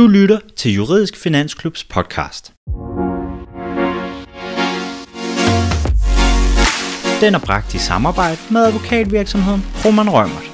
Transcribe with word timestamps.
Du 0.00 0.06
lytter 0.06 0.38
til 0.56 0.72
Juridisk 0.72 1.16
Finansklubs 1.16 1.84
podcast. 1.84 2.52
Den 7.20 7.34
er 7.34 7.40
bragt 7.46 7.74
i 7.74 7.78
samarbejde 7.78 8.38
med 8.50 8.60
advokatvirksomheden 8.60 9.62
Kroman 9.74 10.10
Rømert. 10.10 10.50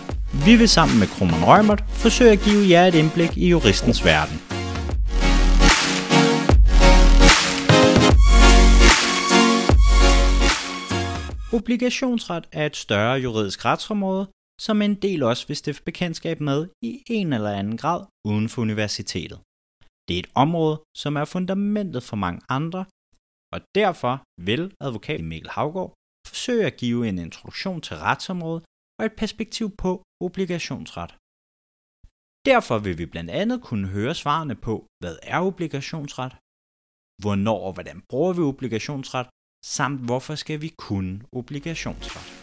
Vi 0.47 0.57
vil 0.57 0.69
sammen 0.69 0.99
med 0.99 1.07
Kroman 1.07 1.45
Rømert 1.45 1.85
forsøge 1.89 2.31
at 2.31 2.41
give 2.41 2.71
jer 2.71 2.87
et 2.87 2.95
indblik 2.95 3.37
i 3.37 3.49
juristens 3.49 4.05
verden. 4.05 4.41
Obligationsret 11.53 12.45
er 12.53 12.67
et 12.67 12.77
større 12.77 13.15
juridisk 13.15 13.65
retsområde, 13.65 14.27
som 14.61 14.83
en 14.83 14.95
del 14.95 15.23
også 15.23 15.47
vil 15.47 15.57
stifte 15.57 15.83
bekendtskab 15.83 16.41
med 16.41 16.69
i 16.83 17.03
en 17.07 17.33
eller 17.33 17.53
anden 17.61 17.77
grad 17.77 18.01
uden 18.31 18.49
for 18.49 18.63
universitetet. 18.63 19.39
Det 20.07 20.15
er 20.15 20.23
et 20.25 20.33
område, 20.35 20.77
som 21.03 21.17
er 21.17 21.25
fundamentet 21.25 22.03
for 22.03 22.17
mange 22.17 22.41
andre, 22.49 22.85
og 23.55 23.61
derfor 23.75 24.15
vil 24.49 24.75
advokat 24.81 25.21
Mikkel 25.25 25.51
Havgård 25.51 25.93
forsøge 26.29 26.67
at 26.67 26.77
give 26.77 27.09
en 27.09 27.19
introduktion 27.19 27.81
til 27.81 27.97
retsområdet 27.97 28.65
og 28.99 29.05
et 29.09 29.17
perspektiv 29.23 29.77
på 29.77 30.03
obligationsret. 30.27 31.11
Derfor 32.51 32.79
vil 32.79 32.99
vi 32.99 33.07
blandt 33.07 33.31
andet 33.31 33.63
kunne 33.63 33.89
høre 33.89 34.15
svarene 34.15 34.57
på, 34.67 34.75
hvad 35.01 35.17
er 35.23 35.41
obligationsret, 35.51 36.33
hvornår 37.23 37.61
og 37.67 37.73
hvordan 37.73 38.03
bruger 38.11 38.33
vi 38.33 38.43
obligationsret, 38.53 39.27
samt 39.77 40.01
hvorfor 40.07 40.35
skal 40.35 40.61
vi 40.65 40.71
kunne 40.87 41.15
obligationsret. 41.33 42.36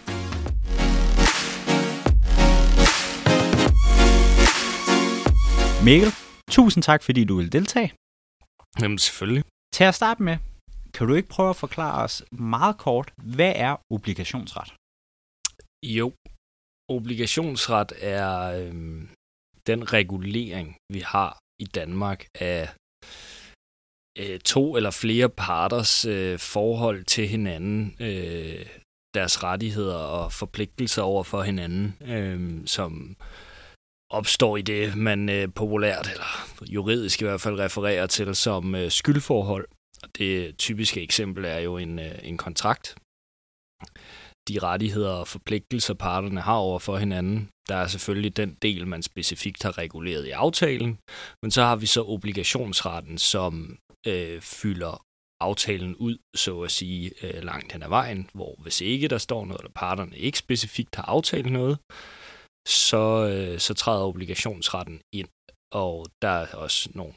Mikkel, 5.90 6.12
tusind 6.50 6.84
tak, 6.84 7.04
fordi 7.04 7.24
du 7.24 7.36
vil 7.38 7.52
deltage. 7.52 7.94
Jamen 8.82 8.98
selvfølgelig. 8.98 9.44
Til 9.74 9.84
at 9.84 9.96
starte 9.96 10.24
med, 10.24 10.38
kan 10.94 11.08
du 11.08 11.14
ikke 11.14 11.30
prøve 11.30 11.50
at 11.50 11.56
forklare 11.56 12.04
os 12.04 12.24
meget 12.32 12.78
kort, 12.78 13.14
hvad 13.36 13.54
er 13.56 13.76
obligationsret? 13.90 14.74
Jo, 15.86 16.14
obligationsret 16.90 17.92
er 17.98 18.30
øhm, 18.60 19.10
den 19.68 19.94
regulering, 19.94 20.78
vi 20.94 21.00
har 21.00 21.40
i 21.60 21.66
Danmark 21.66 22.26
af 22.40 22.76
øh, 24.20 24.40
to 24.40 24.76
eller 24.78 24.92
flere 24.92 25.30
parters 25.30 26.06
øh, 26.06 26.40
forhold 26.40 27.04
til 27.04 27.28
hinanden, 27.28 27.96
øh, 28.00 28.66
deres 29.14 29.44
rettigheder 29.44 29.98
og 29.98 30.34
forpligtelser 30.34 31.02
over 31.02 31.24
for 31.24 31.42
hinanden, 31.44 31.98
øh, 32.02 32.68
som 32.68 33.16
opstår 34.14 34.58
i 34.58 34.62
det, 34.62 34.98
man 34.98 35.30
øh, 35.30 35.48
populært, 35.56 36.10
eller 36.12 36.48
juridisk 36.62 37.22
i 37.22 37.26
hvert 37.26 37.42
fald, 37.42 37.60
refererer 37.60 38.08
til 38.08 38.36
som 38.36 38.76
øh, 38.76 38.92
skyldforhold. 38.92 39.68
Og 40.04 40.10
det 40.18 40.58
typiske 40.58 41.02
eksempel 41.02 41.46
er 41.46 41.60
jo 41.60 41.78
en, 41.78 42.00
øh, 42.00 42.20
en 42.24 42.38
kontrakt. 42.38 42.96
De 44.48 44.60
rettigheder 44.60 45.12
og 45.12 45.28
forpligtelser, 45.28 45.94
parterne 45.94 46.42
har 46.42 46.56
over 46.56 46.80
for 46.80 46.98
hinanden. 46.98 47.50
Der 47.68 47.76
er 47.76 47.88
selvfølgelig 47.88 48.38
den 48.38 48.58
del, 48.62 48.88
man 48.88 49.04
specifikt 49.04 49.64
har 49.64 49.78
reguleret 49.78 50.26
i 50.26 50.30
aftalen, 50.30 50.98
men 51.42 51.52
så 51.52 51.62
har 51.62 51.76
vi 51.76 51.86
så 51.86 52.04
obligationsretten, 52.04 53.18
som 53.18 53.78
øh, 54.08 54.42
fylder 54.42 55.06
aftalen 55.40 55.96
ud, 55.96 56.18
så 56.36 56.62
at 56.62 56.72
sige, 56.72 57.12
øh, 57.24 57.44
langt 57.44 57.72
hen 57.72 57.84
ad 57.84 57.90
vejen, 57.90 58.30
hvor 58.34 58.56
hvis 58.62 58.82
ikke 58.82 59.08
der 59.08 59.18
står 59.18 59.46
noget, 59.46 59.62
eller 59.62 59.72
parterne 59.76 60.18
ikke 60.18 60.38
specifikt 60.38 60.96
har 60.96 61.04
aftalt 61.04 61.52
noget, 61.52 61.78
så, 62.68 63.30
øh, 63.32 63.60
så 63.60 63.74
træder 63.74 64.06
obligationsretten 64.06 65.02
ind, 65.12 65.30
og 65.72 66.08
der 66.22 66.28
er 66.30 66.56
også 66.56 66.90
nogle 66.96 67.14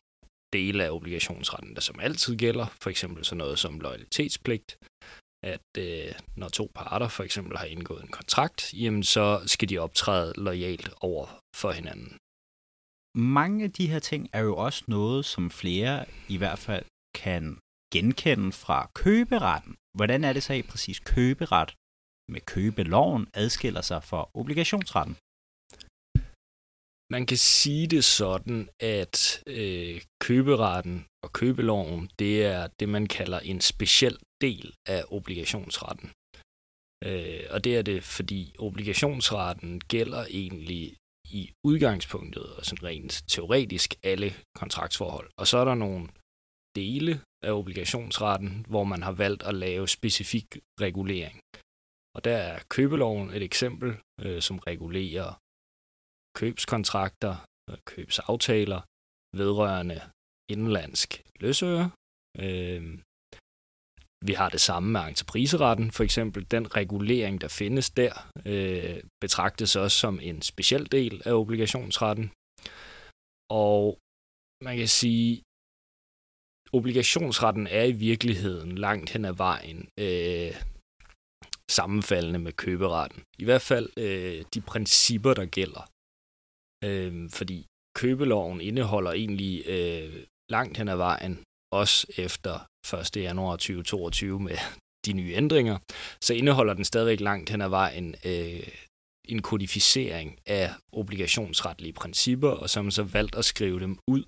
dele 0.52 0.84
af 0.84 0.90
obligationsretten, 0.90 1.74
der 1.74 1.80
som 1.80 2.00
altid 2.00 2.36
gælder, 2.36 2.66
for 2.82 2.90
eksempel 2.90 3.24
sådan 3.24 3.38
noget 3.38 3.58
som 3.58 3.80
loyalitetspligt, 3.80 4.78
at 5.42 5.68
øh, 5.78 6.12
når 6.36 6.48
to 6.48 6.70
parter 6.74 7.08
for 7.08 7.22
eksempel 7.24 7.56
har 7.56 7.64
indgået 7.64 8.02
en 8.02 8.08
kontrakt, 8.08 8.74
jamen 8.74 9.04
så 9.04 9.42
skal 9.46 9.68
de 9.68 9.78
optræde 9.78 10.32
lojalt 10.36 10.88
over 11.00 11.26
for 11.56 11.70
hinanden. 11.72 12.16
Mange 13.18 13.64
af 13.64 13.72
de 13.72 13.90
her 13.92 13.98
ting 13.98 14.28
er 14.32 14.40
jo 14.40 14.56
også 14.56 14.84
noget, 14.88 15.24
som 15.24 15.50
flere 15.50 16.04
i 16.28 16.36
hvert 16.36 16.58
fald 16.58 16.84
kan 17.14 17.58
genkende 17.92 18.52
fra 18.52 18.90
køberetten. 18.94 19.76
Hvordan 19.96 20.24
er 20.24 20.32
det 20.32 20.42
så 20.42 20.52
i 20.52 20.62
præcis 20.62 20.98
køberet 20.98 21.74
med 22.28 22.40
købeloven 22.40 23.28
adskiller 23.34 23.80
sig 23.80 24.04
fra 24.04 24.28
obligationsretten? 24.34 25.16
Man 27.10 27.26
kan 27.26 27.36
sige 27.36 27.86
det 27.86 28.04
sådan, 28.04 28.68
at 28.80 29.42
øh, 29.46 30.00
køberetten 30.20 31.06
og 31.24 31.32
købeloven, 31.32 32.10
det 32.18 32.44
er 32.44 32.66
det, 32.80 32.88
man 32.88 33.06
kalder 33.06 33.38
en 33.38 33.60
speciel 33.60 34.16
del 34.40 34.74
af 34.86 35.04
obligationsretten. 35.08 36.10
Øh, 37.04 37.44
og 37.50 37.64
det 37.64 37.76
er 37.76 37.82
det, 37.82 38.04
fordi 38.04 38.54
obligationsretten 38.58 39.80
gælder 39.80 40.24
egentlig 40.30 40.96
i 41.30 41.50
udgangspunktet 41.64 42.46
og 42.56 42.64
sådan 42.64 42.84
rent 42.84 43.24
teoretisk 43.28 43.94
alle 44.02 44.34
kontraktsforhold. 44.56 45.30
Og 45.38 45.46
så 45.46 45.58
er 45.58 45.64
der 45.64 45.74
nogle 45.74 46.08
dele 46.76 47.20
af 47.42 47.52
obligationsretten, 47.52 48.66
hvor 48.68 48.84
man 48.84 49.02
har 49.02 49.12
valgt 49.12 49.42
at 49.42 49.54
lave 49.54 49.88
specifik 49.88 50.46
regulering. 50.80 51.40
Og 52.14 52.24
der 52.24 52.36
er 52.36 52.58
købeloven 52.68 53.30
et 53.30 53.42
eksempel, 53.42 53.96
øh, 54.20 54.42
som 54.42 54.58
regulerer 54.58 55.38
købskontrakter, 56.40 57.34
øh, 57.70 57.78
købsaftaler 57.92 58.80
vedrørende 59.40 59.98
indlandsk 60.54 61.10
løsøre. 61.40 61.90
Øh, 62.44 62.82
vi 64.28 64.32
har 64.32 64.48
det 64.48 64.60
samme 64.60 64.88
med 64.92 65.00
entrepriseretten, 65.00 65.90
for 65.96 66.04
eksempel. 66.04 66.50
Den 66.50 66.76
regulering, 66.76 67.40
der 67.40 67.48
findes 67.48 67.90
der, 67.90 68.12
øh, 68.46 69.00
betragtes 69.20 69.76
også 69.76 69.98
som 69.98 70.20
en 70.20 70.42
speciel 70.42 70.92
del 70.92 71.22
af 71.28 71.32
obligationsretten. 71.32 72.30
Og 73.50 73.98
man 74.64 74.76
kan 74.76 74.88
sige, 74.88 75.42
obligationsretten 76.72 77.66
er 77.66 77.84
i 77.84 77.92
virkeligheden 77.92 78.78
langt 78.86 79.10
hen 79.10 79.24
ad 79.24 79.36
vejen 79.46 79.88
øh, 80.00 80.54
sammenfaldende 81.70 82.38
med 82.38 82.52
køberetten. 82.52 83.22
I 83.38 83.44
hvert 83.44 83.62
fald 83.70 83.88
øh, 83.98 84.44
de 84.54 84.60
principper, 84.60 85.34
der 85.34 85.46
gælder. 85.46 85.84
Øh, 86.84 87.30
fordi 87.30 87.66
købeloven 87.96 88.60
indeholder 88.60 89.12
egentlig 89.12 89.66
øh, 89.66 90.26
langt 90.50 90.78
hen 90.78 90.88
ad 90.88 90.96
vejen, 90.96 91.42
også 91.72 92.06
efter 92.18 92.54
1. 93.16 93.16
januar 93.16 93.56
2022 93.56 94.40
med 94.40 94.58
de 95.06 95.12
nye 95.12 95.32
ændringer, 95.32 95.78
så 96.20 96.34
indeholder 96.34 96.74
den 96.74 96.84
stadigvæk 96.84 97.20
langt 97.20 97.50
hen 97.50 97.60
ad 97.60 97.68
vejen 97.68 98.14
øh, 98.24 98.68
en 99.28 99.42
kodificering 99.42 100.38
af 100.46 100.70
obligationsretlige 100.92 101.92
principper, 101.92 102.50
og 102.50 102.70
så 102.70 102.78
har 102.78 102.82
man 102.82 102.90
så 102.90 103.02
valgt 103.02 103.34
at 103.34 103.44
skrive 103.44 103.80
dem 103.80 103.98
ud, 104.08 104.24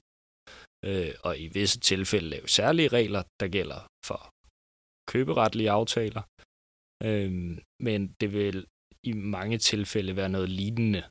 øh, 0.85 1.15
og 1.23 1.39
i 1.39 1.47
visse 1.49 1.81
tilfælde 1.81 2.29
lave 2.29 2.49
særlige 2.49 2.89
regler, 2.89 3.23
der 3.41 3.49
gælder 3.49 3.81
for 4.07 4.21
køberetlige 5.11 5.71
aftaler. 5.71 6.23
Øh, 7.03 7.59
men 7.81 8.15
det 8.21 8.33
vil 8.33 8.67
i 9.03 9.13
mange 9.13 9.59
tilfælde 9.59 10.17
være 10.17 10.29
noget 10.29 10.49
lignende, 10.49 11.03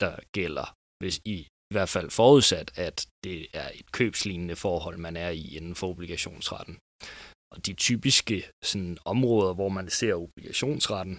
der 0.00 0.16
gælder 0.32 0.76
hvis 1.02 1.20
i, 1.24 1.36
i 1.70 1.74
hvert 1.74 1.88
fald 1.88 2.10
forudsat, 2.10 2.68
at 2.86 3.06
det 3.24 3.46
er 3.52 3.68
et 3.74 3.92
købslignende 3.92 4.56
forhold, 4.56 4.96
man 4.98 5.16
er 5.16 5.30
i 5.30 5.56
inden 5.56 5.74
for 5.74 5.88
obligationsretten. 5.88 6.78
Og 7.52 7.66
de 7.66 7.74
typiske 7.74 8.36
sådan, 8.64 8.98
områder, 9.04 9.54
hvor 9.54 9.68
man 9.68 9.88
ser 9.90 10.14
obligationsretten 10.14 11.16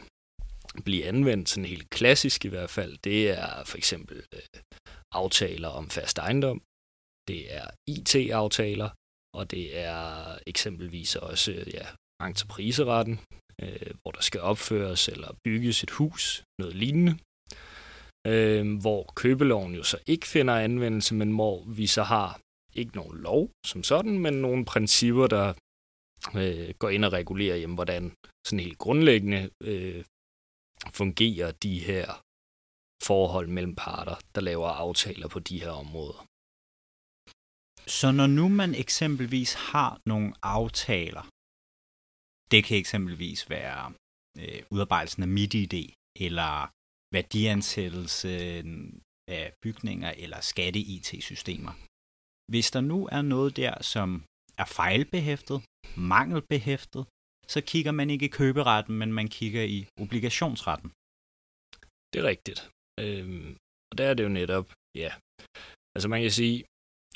blive 0.84 1.06
anvendt, 1.06 1.50
sådan 1.50 1.66
helt 1.66 1.90
klassisk 1.90 2.46
i 2.46 2.48
hvert 2.48 2.70
fald, 2.70 2.98
det 2.98 3.30
er 3.30 3.64
for 3.64 3.78
eksempel 3.78 4.18
øh, 4.34 4.62
aftaler 5.14 5.68
om 5.68 5.90
fast 5.90 6.18
ejendom, 6.18 6.62
det 7.28 7.54
er 7.56 7.68
IT-aftaler, 7.88 8.90
og 9.38 9.52
det 9.52 9.78
er 9.78 10.04
eksempelvis 10.48 11.16
også 11.16 11.52
ja, 11.52 11.86
entrepriseretten, 12.28 13.20
øh, 13.62 13.92
hvor 14.02 14.12
der 14.12 14.22
skal 14.22 14.42
opføres 14.42 15.08
eller 15.08 15.36
bygges 15.44 15.84
et 15.84 15.90
hus, 15.90 16.44
noget 16.60 16.76
lignende 16.76 17.18
øh, 18.26 18.78
hvor 18.82 19.14
købeloven 19.16 19.76
jo 19.76 19.84
så 19.84 19.98
ikke 20.08 20.28
finder 20.28 20.56
anvendelse, 20.56 21.16
men 21.16 21.36
hvor 21.36 21.64
vi 21.64 21.88
så 21.88 22.04
har 22.04 22.40
ikke 22.74 22.96
nogen 22.96 23.18
lov 23.18 23.50
som 23.66 23.84
sådan, 23.84 24.20
men 24.20 24.34
nogle 24.34 24.66
principper, 24.66 25.28
der 25.28 25.54
øh, 26.36 26.74
går 26.80 26.90
ind 26.90 27.06
og 27.06 27.14
regulerer, 27.14 27.58
jamen, 27.58 27.76
hvordan 27.76 28.14
sådan 28.48 28.60
helt 28.60 28.78
grundlæggende 28.78 29.50
øh, 29.62 30.06
fungerer 30.94 31.52
de 31.52 31.80
her 31.80 32.22
forhold 33.04 33.48
mellem 33.48 33.76
parter, 33.76 34.16
der 34.36 34.42
laver 34.42 34.68
aftaler 34.68 35.28
på 35.28 35.40
de 35.40 35.62
her 35.62 35.70
områder. 35.70 36.26
Så 37.88 38.12
når 38.12 38.28
nu 38.28 38.48
man 38.48 38.76
eksempelvis 38.76 39.54
har 39.54 40.02
nogle 40.06 40.34
aftaler, 40.42 41.26
det 42.52 42.64
kan 42.64 42.78
eksempelvis 42.78 43.50
være 43.50 43.94
øh, 44.42 44.62
udarbejdelsen 44.72 45.24
af 45.24 45.30
MIDI-ID, 45.30 45.76
eller 46.26 46.72
værdiansættelse 47.18 48.32
af 49.40 49.46
bygninger 49.64 50.12
eller 50.24 50.40
skatte-IT-systemer. 50.52 51.74
Hvis 52.52 52.68
der 52.76 52.82
nu 52.92 53.00
er 53.18 53.22
noget 53.34 53.52
der, 53.62 53.74
som 53.94 54.10
er 54.62 54.68
fejlbehæftet, 54.80 55.58
mangelbehæftet, 56.14 57.04
så 57.54 57.60
kigger 57.72 57.94
man 58.00 58.10
ikke 58.14 58.26
i 58.26 58.36
køberetten, 58.40 58.94
men 59.02 59.10
man 59.20 59.28
kigger 59.38 59.64
i 59.76 59.80
obligationsretten. 60.04 60.90
Det 62.12 62.18
er 62.22 62.28
rigtigt. 62.34 62.60
Øhm, 63.04 63.50
og 63.90 63.94
der 63.98 64.06
er 64.10 64.14
det 64.14 64.24
jo 64.28 64.34
netop, 64.42 64.68
ja, 65.04 65.12
altså 65.96 66.08
man 66.14 66.22
kan 66.22 66.32
sige, 66.42 66.58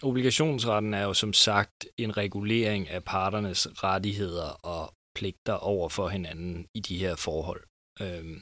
obligationsretten 0.09 0.93
er 0.93 1.03
jo 1.09 1.13
som 1.13 1.33
sagt 1.33 1.77
en 2.03 2.11
regulering 2.23 2.83
af 2.95 3.01
parternes 3.13 3.61
rettigheder 3.83 4.49
og 4.73 4.83
pligter 5.17 5.57
over 5.71 5.89
for 5.97 6.07
hinanden 6.15 6.67
i 6.77 6.79
de 6.87 6.97
her 7.03 7.15
forhold. 7.27 7.63
Øhm, 8.03 8.37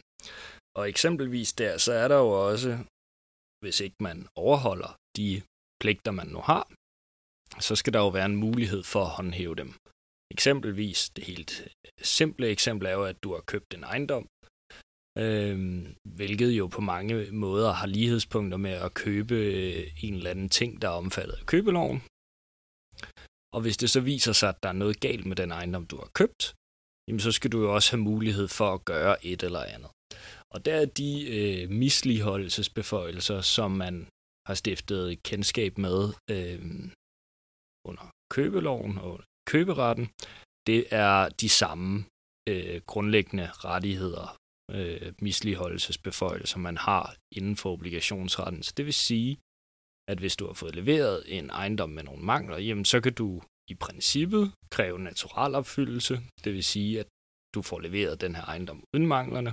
og 0.78 0.90
eksempelvis 0.90 1.54
der, 1.54 1.78
så 1.78 1.92
er 1.94 2.08
der 2.08 2.18
jo 2.26 2.30
også, 2.50 2.72
hvis 3.64 3.80
ikke 3.80 3.96
man 4.00 4.28
overholder 4.36 4.92
de 5.18 5.42
pligter, 5.82 6.12
man 6.12 6.28
nu 6.28 6.40
har, 6.40 6.64
så 7.68 7.76
skal 7.76 7.94
der 7.94 8.00
jo 8.00 8.10
være 8.18 8.26
en 8.26 8.36
mulighed 8.46 8.84
for 8.84 9.02
at 9.06 9.16
håndhæve 9.20 9.56
dem. 9.56 9.74
Eksempelvis, 10.32 11.10
det 11.16 11.24
helt 11.24 11.68
simple 12.02 12.48
eksempel 12.48 12.88
er 12.88 12.92
jo, 12.92 13.04
at 13.04 13.24
du 13.24 13.34
har 13.34 13.42
købt 13.42 13.74
en 13.74 13.84
ejendom, 13.84 14.28
øh, 15.24 15.58
hvilket 16.20 16.52
jo 16.52 16.68
på 16.68 16.82
mange 16.82 17.32
måder 17.32 17.72
har 17.72 17.88
lighedspunkter 17.88 18.58
med 18.58 18.76
at 18.86 18.94
købe 18.94 19.36
øh, 19.36 20.04
en 20.04 20.14
eller 20.14 20.32
anden 20.32 20.50
ting, 20.50 20.82
der 20.82 20.88
er 20.90 21.02
omfattet 21.04 21.36
af 21.42 21.46
købeloven. 21.46 22.00
Og 23.56 23.62
hvis 23.62 23.78
det 23.78 23.90
så 23.90 24.02
viser 24.02 24.34
sig, 24.34 24.50
at 24.50 24.64
der 24.64 24.70
er 24.70 24.82
noget 24.84 25.00
galt 25.00 25.26
med 25.26 25.36
den 25.36 25.52
ejendom, 25.52 25.86
du 25.88 25.98
har 25.98 26.10
købt, 26.14 26.56
jamen 27.08 27.20
så 27.20 27.32
skal 27.32 27.52
du 27.52 27.60
jo 27.62 27.76
også 27.76 27.92
have 27.92 28.04
mulighed 28.12 28.48
for 28.48 28.74
at 28.74 28.86
gøre 28.86 29.26
et 29.26 29.44
eller 29.44 29.64
andet. 29.76 29.90
Og 30.54 30.66
der 30.66 30.76
er 30.76 30.86
de 30.86 31.12
øh, 31.38 31.70
misligeholdelsesbeføjelser, 31.70 33.42
som 33.42 33.72
man 33.72 34.08
har 34.48 34.54
stiftet 34.54 35.24
kendskab 35.24 35.78
med 35.78 36.14
øh, 36.32 36.60
under 37.90 38.06
købeloven 38.34 38.98
og 38.98 39.24
køberetten, 39.52 40.08
det 40.68 40.82
er 40.92 41.30
de 41.30 41.50
samme 41.50 42.06
øh, 42.50 42.82
grundlæggende 42.92 43.48
rettigheder, 43.52 44.38
øh, 44.72 45.14
misligeholdelsesbeføjelser, 45.22 46.58
man 46.60 46.78
har 46.78 47.16
inden 47.38 47.56
for 47.56 47.70
obligationsretten. 47.72 48.64
Så 48.64 48.74
det 48.78 48.86
vil 48.86 48.94
sige, 48.94 49.38
at 50.12 50.18
hvis 50.20 50.36
du 50.36 50.46
har 50.46 50.54
fået 50.54 50.76
leveret 50.76 51.24
en 51.38 51.50
ejendom 51.50 51.90
med 51.90 52.04
nogle 52.04 52.24
mangler, 52.24 52.58
jamen 52.58 52.86
så 52.86 53.02
kan 53.02 53.14
du 53.14 53.42
i 53.70 53.76
princippet 53.76 54.54
kræve 54.72 55.00
naturalopfyldelse. 55.00 56.16
Det 56.44 56.54
vil 56.54 56.64
sige, 56.64 57.00
at 57.00 57.08
du 57.56 57.62
får 57.62 57.80
leveret 57.80 58.22
den 58.22 58.36
her 58.36 58.44
ejendom 58.44 58.84
uden 58.94 59.08
manglerne. 59.08 59.52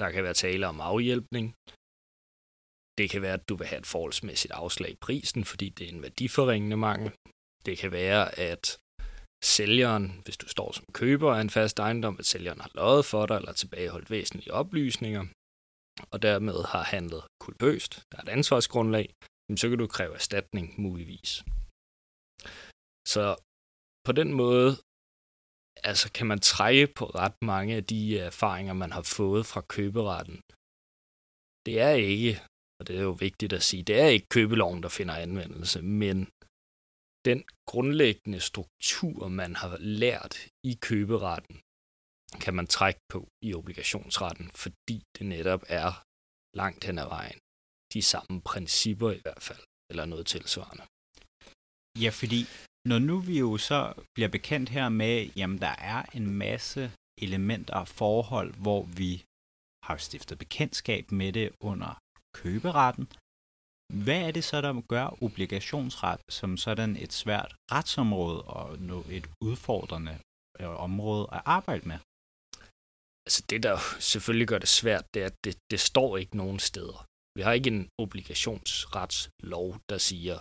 Der 0.00 0.10
kan 0.10 0.24
være 0.24 0.34
tale 0.34 0.66
om 0.66 0.80
afhjælpning. 0.80 1.46
Det 2.98 3.06
kan 3.10 3.22
være, 3.22 3.38
at 3.40 3.48
du 3.48 3.54
vil 3.56 3.66
have 3.66 3.80
et 3.84 3.92
forholdsmæssigt 3.94 4.52
afslag 4.52 4.90
i 4.90 5.02
prisen, 5.06 5.44
fordi 5.44 5.68
det 5.68 5.84
er 5.84 5.92
en 5.92 6.02
værdiforringende 6.02 6.76
mangel. 6.76 7.10
Det 7.66 7.78
kan 7.78 7.92
være, 7.92 8.38
at 8.50 8.78
sælgeren, 9.44 10.06
hvis 10.24 10.36
du 10.36 10.48
står 10.48 10.72
som 10.72 10.84
køber 10.92 11.34
af 11.34 11.40
en 11.40 11.50
fast 11.50 11.78
ejendom, 11.78 12.16
at 12.18 12.26
sælgeren 12.26 12.60
har 12.60 12.70
løjet 12.74 13.04
for 13.04 13.26
dig 13.26 13.36
eller 13.36 13.52
tilbageholdt 13.52 14.10
væsentlige 14.10 14.54
oplysninger, 14.60 15.24
og 16.12 16.22
dermed 16.22 16.58
har 16.72 16.82
handlet 16.82 17.22
kulpøst, 17.40 17.92
der 18.12 18.18
er 18.18 18.22
et 18.22 18.28
ansvarsgrundlag, 18.28 19.06
så 19.56 19.68
kan 19.68 19.78
du 19.78 19.86
kræve 19.86 20.14
erstatning 20.14 20.80
muligvis. 20.80 21.30
Så 23.14 23.24
på 24.06 24.12
den 24.20 24.32
måde 24.42 24.70
altså 25.90 26.12
kan 26.12 26.26
man 26.26 26.40
trække 26.40 26.86
på 26.86 27.04
ret 27.06 27.42
mange 27.42 27.76
af 27.76 27.84
de 27.84 28.18
erfaringer, 28.18 28.72
man 28.72 28.92
har 28.92 29.02
fået 29.02 29.46
fra 29.46 29.60
køberetten. 29.60 30.40
Det 31.66 31.80
er 31.80 31.90
ikke, 31.90 32.40
og 32.78 32.82
det 32.86 32.96
er 32.96 33.02
jo 33.02 33.16
vigtigt 33.26 33.52
at 33.52 33.62
sige, 33.62 33.82
det 33.82 34.00
er 34.00 34.06
ikke 34.06 34.26
købeloven, 34.36 34.82
der 34.82 34.88
finder 34.88 35.14
anvendelse, 35.14 35.82
men 35.82 36.18
den 37.24 37.44
grundlæggende 37.70 38.40
struktur, 38.40 39.28
man 39.28 39.56
har 39.56 39.76
lært 40.00 40.34
i 40.70 40.72
køberetten, 40.88 41.56
kan 42.44 42.54
man 42.54 42.66
trække 42.66 43.00
på 43.12 43.28
i 43.42 43.54
obligationsretten, 43.54 44.50
fordi 44.62 44.96
det 45.18 45.26
netop 45.26 45.62
er 45.68 45.90
langt 46.56 46.84
hen 46.84 46.98
ad 46.98 47.08
vejen 47.16 47.38
de 47.94 48.02
samme 48.02 48.42
principper 48.50 49.10
i 49.18 49.20
hvert 49.24 49.42
fald, 49.48 49.64
eller 49.90 50.04
noget 50.12 50.26
tilsvarende. 50.26 50.84
Ja, 52.04 52.10
fordi 52.20 52.40
når 52.90 52.98
nu 52.98 53.16
vi 53.20 53.38
jo 53.38 53.50
så 53.58 53.80
bliver 54.14 54.28
bekendt 54.28 54.68
her 54.68 54.88
med, 54.88 55.30
jamen 55.36 55.58
der 55.58 55.74
er 55.94 56.02
en 56.18 56.26
masse 56.44 56.92
elementer 57.22 57.74
og 57.74 57.88
forhold, 57.88 58.54
hvor 58.64 58.82
vi 59.00 59.12
har 59.86 59.96
stiftet 59.96 60.38
bekendtskab 60.38 61.04
med 61.12 61.32
det 61.32 61.48
under 61.60 61.92
køberetten, 62.40 63.06
hvad 64.04 64.20
er 64.28 64.30
det 64.30 64.44
så, 64.44 64.60
der 64.60 64.80
gør 64.94 65.22
obligationsret 65.22 66.20
som 66.30 66.56
sådan 66.56 66.96
et 66.96 67.12
svært 67.12 67.56
retsområde 67.72 68.42
og 68.42 68.64
et 69.18 69.26
udfordrende 69.40 70.14
øh, 70.60 70.68
område 70.86 71.28
at 71.32 71.42
arbejde 71.44 71.88
med? 71.90 71.98
Altså 73.26 73.42
det, 73.50 73.62
der 73.62 73.76
selvfølgelig 74.00 74.48
gør 74.48 74.58
det 74.58 74.68
svært, 74.68 75.04
det 75.14 75.22
er, 75.22 75.26
at 75.26 75.44
det, 75.44 75.56
det 75.70 75.80
står 75.80 76.16
ikke 76.16 76.36
nogen 76.36 76.58
steder. 76.58 77.06
Vi 77.36 77.42
har 77.42 77.52
ikke 77.52 77.70
en 77.76 77.88
obligationsretslov, 78.04 79.68
der 79.90 79.98
siger, 79.98 80.36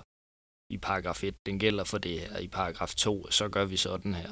i 0.74 0.78
paragraf 0.78 1.24
1, 1.24 1.36
den 1.46 1.60
gælder 1.60 1.84
for 1.84 1.98
det 1.98 2.20
her, 2.22 2.38
i 2.38 2.48
paragraf 2.48 2.94
2, 2.96 3.32
så 3.32 3.46
gør 3.56 3.66
vi 3.66 3.78
sådan 3.78 4.14
her. 4.22 4.32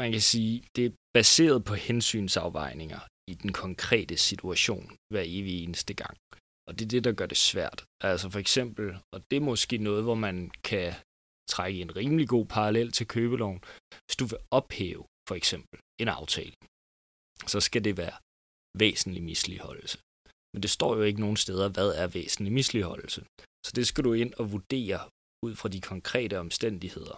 Man 0.00 0.12
kan 0.12 0.24
sige, 0.32 0.54
det 0.76 0.84
er 0.86 0.92
baseret 1.18 1.64
på 1.64 1.74
hensynsafvejninger 1.74 3.00
i 3.32 3.34
den 3.42 3.52
konkrete 3.52 4.16
situation 4.16 4.84
hver 5.12 5.24
evig 5.26 5.54
eneste 5.64 5.94
gang. 5.94 6.16
Og 6.68 6.78
det 6.78 6.84
er 6.84 6.88
det, 6.88 7.04
der 7.04 7.12
gør 7.12 7.26
det 7.26 7.36
svært. 7.50 7.84
Altså 8.10 8.30
for 8.30 8.38
eksempel, 8.38 8.86
og 9.14 9.18
det 9.30 9.36
er 9.36 9.50
måske 9.50 9.78
noget, 9.78 10.02
hvor 10.02 10.14
man 10.14 10.50
kan 10.70 10.94
trække 11.54 11.80
en 11.80 11.96
rimelig 11.96 12.28
god 12.28 12.46
parallel 12.46 12.92
til 12.92 13.06
købeloven. 13.08 13.60
Hvis 14.06 14.16
du 14.20 14.24
vil 14.24 14.38
ophæve 14.50 15.04
for 15.28 15.34
eksempel 15.34 15.80
en 16.02 16.08
aftale, 16.08 16.54
så 17.52 17.60
skal 17.60 17.84
det 17.84 17.96
være 17.96 18.16
væsentlig 18.84 19.22
misligeholdelse. 19.22 19.98
Men 20.52 20.62
det 20.62 20.70
står 20.70 20.96
jo 20.96 21.02
ikke 21.02 21.20
nogen 21.20 21.36
steder, 21.36 21.68
hvad 21.68 21.90
er 22.02 22.06
væsentlig 22.06 22.52
misligeholdelse. 22.52 23.20
Så 23.68 23.72
det 23.78 23.86
skal 23.86 24.04
du 24.04 24.12
ind 24.12 24.32
og 24.34 24.52
vurdere 24.52 25.00
ud 25.46 25.54
fra 25.60 25.68
de 25.68 25.80
konkrete 25.80 26.38
omstændigheder. 26.38 27.16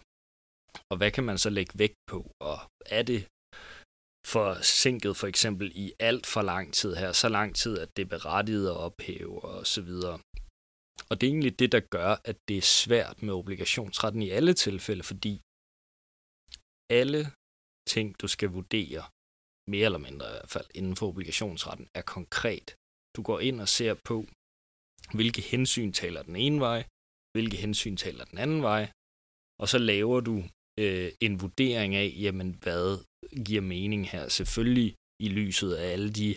Og 0.91 0.97
hvad 0.97 1.11
kan 1.11 1.25
man 1.25 1.39
så 1.39 1.51
lægge 1.51 1.79
vægt 1.83 2.01
på? 2.07 2.19
Og 2.49 2.59
er 2.99 3.03
det 3.03 3.21
forsinket 4.35 5.17
for 5.17 5.27
eksempel 5.27 5.73
i 5.75 5.87
alt 6.09 6.27
for 6.27 6.43
lang 6.43 6.75
tid 6.75 6.95
her, 6.95 7.13
så 7.13 7.29
lang 7.29 7.57
tid, 7.57 7.79
at 7.79 7.97
det 7.97 8.03
er 8.03 8.15
berettiget 8.17 8.67
at 8.69 8.77
ophæve 8.77 9.45
og 9.45 9.67
så 9.67 9.81
videre. 9.83 10.17
Og 11.11 11.15
det 11.17 11.27
er 11.27 11.31
egentlig 11.31 11.59
det, 11.59 11.73
der 11.73 11.81
gør, 11.97 12.13
at 12.31 12.37
det 12.49 12.57
er 12.59 12.73
svært 12.83 13.23
med 13.23 13.33
obligationsretten 13.35 14.23
i 14.23 14.31
alle 14.39 14.55
tilfælde, 14.55 15.03
fordi 15.03 15.35
alle 17.01 17.21
ting, 17.93 18.07
du 18.23 18.29
skal 18.35 18.49
vurdere, 18.59 19.03
mere 19.73 19.85
eller 19.85 19.99
mindre 19.99 20.27
i 20.27 20.35
hvert 20.37 20.53
fald, 20.57 20.69
inden 20.75 20.97
for 20.97 21.07
obligationsretten, 21.13 21.89
er 21.95 22.03
konkret. 22.03 22.69
Du 23.17 23.21
går 23.23 23.41
ind 23.49 23.61
og 23.61 23.69
ser 23.69 23.95
på, 23.95 24.17
hvilke 25.15 25.43
hensyn 25.43 25.93
taler 25.93 26.23
den 26.23 26.37
ene 26.37 26.61
vej, 26.61 26.85
hvilke 27.33 27.57
hensyn 27.57 27.97
taler 27.97 28.25
den 28.25 28.39
anden 28.39 28.63
vej, 28.63 28.91
og 29.63 29.69
så 29.69 29.79
laver 29.79 30.21
du 30.21 30.37
øh, 30.81 31.13
en 31.21 31.41
vurdering 31.41 31.95
af, 31.95 32.15
jamen 32.25 32.51
hvad 32.63 33.05
giver 33.47 33.61
mening 33.61 34.09
her. 34.09 34.29
Selvfølgelig 34.29 34.95
i 35.27 35.29
lyset 35.29 35.73
af 35.75 35.93
alle 35.93 36.11
de 36.21 36.37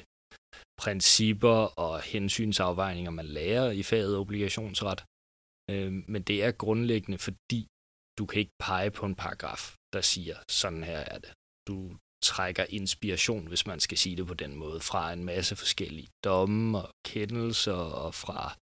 principper 0.82 1.58
og 1.86 2.02
hensynsafvejninger, 2.02 3.12
man 3.12 3.26
lærer 3.26 3.72
i 3.72 3.84
faget 3.84 4.18
obligationsret. 4.18 5.00
Øh, 5.72 5.94
men 6.08 6.22
det 6.24 6.44
er 6.44 6.52
grundlæggende, 6.52 7.18
fordi 7.18 7.68
du 8.18 8.26
kan 8.26 8.40
ikke 8.40 8.58
pege 8.60 8.92
på 8.92 9.06
en 9.06 9.16
paragraf, 9.16 9.76
der 9.94 10.02
siger, 10.02 10.38
sådan 10.50 10.84
her 10.84 11.00
er 11.14 11.20
det. 11.20 11.34
Du 11.68 11.78
trækker 12.24 12.66
inspiration, 12.70 13.48
hvis 13.48 13.66
man 13.66 13.80
skal 13.80 13.98
sige 13.98 14.16
det 14.16 14.28
på 14.28 14.34
den 14.34 14.56
måde, 14.56 14.80
fra 14.80 15.14
en 15.14 15.24
masse 15.24 15.56
forskellige 15.56 16.10
domme 16.24 16.78
og 16.78 16.90
kendelser 17.06 17.82
og 18.04 18.16
fra 18.16 18.56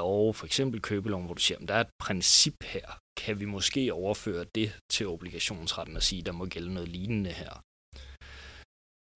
lov, 0.00 0.34
for 0.34 0.46
eksempel 0.46 0.78
købeloven, 0.82 1.26
hvor 1.26 1.34
du 1.34 1.44
siger, 1.46 1.58
at 1.58 1.68
der 1.68 1.74
er 1.74 1.84
et 1.88 1.96
princip 2.06 2.56
her. 2.74 2.86
Kan 3.22 3.40
vi 3.40 3.44
måske 3.44 3.92
overføre 3.92 4.44
det 4.54 4.68
til 4.90 5.04
obligationsretten 5.14 5.96
og 5.96 6.02
sige, 6.02 6.20
at 6.20 6.26
der 6.26 6.32
må 6.32 6.44
gælde 6.46 6.74
noget 6.74 6.88
lignende 6.88 7.32
her? 7.42 7.52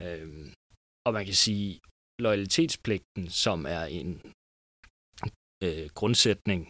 Øhm, 0.06 0.48
og 1.06 1.12
man 1.16 1.24
kan 1.24 1.38
sige, 1.46 1.80
loyalitetspligten, 2.26 3.24
som 3.44 3.58
er 3.76 3.84
en 4.00 4.10
øh, 5.64 5.86
grundsætning 5.98 6.60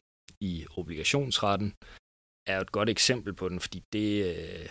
i 0.40 0.66
obligationsretten, 0.80 1.70
er 2.52 2.60
et 2.60 2.72
godt 2.72 2.88
eksempel 2.96 3.32
på 3.34 3.48
den, 3.48 3.60
fordi 3.60 3.78
det, 3.92 4.10
øh, 4.30 4.68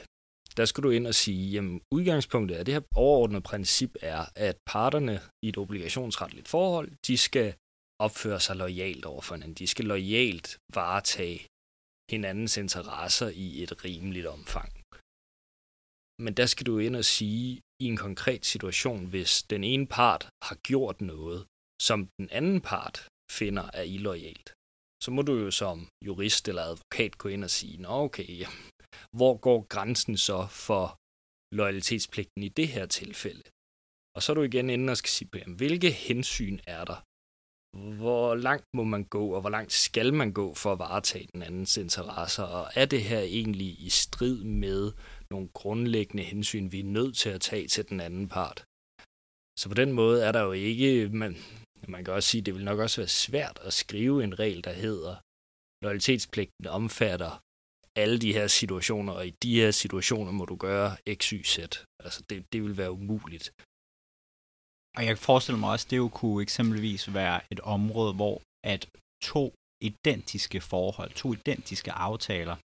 der 0.58 0.66
skal 0.66 0.84
du 0.84 0.90
ind 0.90 1.08
og 1.08 1.16
sige, 1.16 1.60
at 1.60 1.66
udgangspunktet 1.92 2.56
af 2.56 2.66
det 2.66 2.74
her 2.74 2.82
overordnede 2.96 3.42
princip 3.42 3.92
er, 4.02 4.22
at 4.36 4.58
parterne 4.66 5.16
i 5.44 5.50
et 5.50 5.58
obligationsretligt 5.58 6.48
forhold, 6.48 6.92
de 7.08 7.18
skal 7.18 7.56
opføre 8.00 8.40
sig 8.40 8.56
lojalt 8.56 9.06
over 9.06 9.22
for 9.22 9.36
hinanden. 9.36 9.56
De 9.56 9.68
skal 9.68 9.86
lojalt 9.86 10.58
varetage 10.74 11.48
hinandens 12.12 12.58
interesser 12.58 13.30
i 13.30 13.64
et 13.64 13.86
rimeligt 13.86 14.28
omfang. 14.38 14.72
Men 16.24 16.34
der 16.40 16.46
skal 16.46 16.66
du 16.66 16.80
ind 16.80 16.96
og 16.96 17.06
sige, 17.06 17.62
i 17.84 17.86
en 17.86 17.98
konkret 17.98 18.46
situation, 18.46 19.06
hvis 19.06 19.44
den 19.44 19.64
ene 19.64 19.88
part 19.88 20.30
har 20.48 20.56
gjort 20.56 21.02
noget, 21.02 21.40
som 21.82 22.08
den 22.18 22.30
anden 22.30 22.62
part 22.62 22.98
finder 23.32 23.70
er 23.74 23.86
illoyalt, 23.96 24.54
så 25.04 25.12
må 25.12 25.22
du 25.22 25.34
jo 25.46 25.52
som 25.52 25.88
jurist 26.06 26.48
eller 26.48 26.64
advokat 26.64 27.18
gå 27.18 27.30
ind 27.30 27.44
og 27.44 27.50
sige, 27.50 27.82
Nå 27.82 27.90
okay, 27.90 28.46
hvor 29.18 29.38
går 29.38 29.60
grænsen 29.74 30.18
så 30.18 30.48
for 30.66 30.86
loyalitetspligten 31.60 32.44
i 32.44 32.50
det 32.50 32.68
her 32.68 32.86
tilfælde? 32.86 33.44
Og 34.16 34.24
så 34.24 34.32
er 34.32 34.36
du 34.36 34.44
igen 34.44 34.70
inde 34.70 34.92
og 34.92 34.98
skal 34.98 35.10
sige, 35.10 35.30
jamen, 35.36 35.58
hvilke 35.62 35.92
hensyn 35.92 36.60
er 36.68 36.84
der? 36.86 37.00
Hvor 37.76 38.36
langt 38.36 38.66
må 38.74 38.84
man 38.84 39.04
gå, 39.04 39.34
og 39.36 39.42
hvor 39.42 39.50
langt 39.50 39.72
skal 39.72 40.14
man 40.14 40.34
gå 40.34 40.54
for 40.54 40.72
at 40.72 40.80
varetage 40.80 41.28
den 41.34 41.42
andens 41.42 41.78
interesser? 41.78 42.44
Og 42.44 42.72
er 42.76 42.86
det 42.86 43.04
her 43.04 43.20
egentlig 43.20 43.82
i 43.82 43.90
strid 43.90 44.44
med 44.44 44.92
nogle 45.32 45.48
grundlæggende 45.54 46.24
hensyn, 46.24 46.72
vi 46.72 46.80
er 46.80 46.84
nødt 46.84 47.18
til 47.18 47.30
at 47.30 47.42
tage 47.42 47.68
til 47.68 47.90
den 47.90 48.00
anden 48.00 48.28
part? 48.28 48.66
Så 49.60 49.66
på 49.70 49.74
den 49.74 49.92
måde 49.92 50.24
er 50.24 50.32
der 50.32 50.42
jo 50.42 50.52
ikke, 50.52 51.10
man, 51.10 51.38
man 51.88 52.04
kan 52.06 52.14
også 52.14 52.30
sige, 52.30 52.42
det 52.42 52.56
vil 52.56 52.66
nok 52.66 52.80
også 52.80 53.02
være 53.02 53.08
svært 53.08 53.60
at 53.62 53.74
skrive 53.74 54.24
en 54.24 54.40
regel, 54.40 54.64
der 54.64 54.74
hedder, 54.74 55.16
loyalitetspligten 55.84 56.68
omfatter 56.68 57.42
alle 57.96 58.18
de 58.20 58.34
her 58.34 58.48
situationer, 58.48 59.14
og 59.14 59.28
i 59.28 59.34
de 59.44 59.56
her 59.62 59.72
situationer 59.72 60.32
må 60.32 60.46
du 60.46 60.56
gøre 60.56 60.98
x, 61.14 61.30
y, 61.30 61.44
z. 61.44 61.58
Altså 62.00 62.24
det, 62.30 62.54
det 62.54 62.64
vil 62.64 62.78
være 62.78 62.92
umuligt. 62.92 63.52
Og 64.98 65.06
jeg 65.06 65.18
forestiller 65.18 65.60
mig 65.60 65.70
også, 65.70 65.88
det 65.90 65.98
jo 65.98 66.10
kunne 66.10 66.42
eksempelvis 66.42 67.14
være 67.14 67.42
et 67.52 67.60
område, 67.60 68.14
hvor 68.14 68.42
at 68.64 68.90
to 69.24 69.54
identiske 69.82 70.62
forhold, 70.62 71.12
to 71.12 71.34
identiske 71.34 71.92
aftaler, 71.92 72.56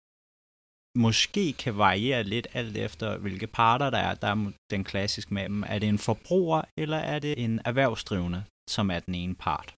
måske 0.99 1.53
kan 1.53 1.79
variere 1.79 2.23
lidt 2.23 2.47
alt 2.53 2.77
efter, 2.77 3.19
hvilke 3.19 3.47
parter 3.47 3.91
der 3.91 3.99
er. 3.99 4.15
Der 4.15 4.29
er 4.29 4.53
den 4.71 4.85
klassiske 4.85 5.35
med 5.35 5.45
dem. 5.45 5.63
Er 5.63 5.79
det 5.79 5.89
en 5.89 5.99
forbruger, 5.99 6.63
eller 6.77 6.97
er 6.97 7.19
det 7.19 7.45
en 7.45 7.61
erhvervsdrivende, 7.65 8.45
som 8.71 8.91
er 8.91 9.01
den 9.01 9.15
ene 9.15 9.35
part? 9.35 9.75